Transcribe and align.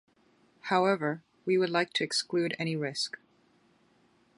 However, 0.61 1.21
we 1.45 1.59
would 1.59 1.69
like 1.69 1.93
to 1.93 2.03
exclude 2.03 2.55
any 2.57 2.75
risk. 2.75 3.19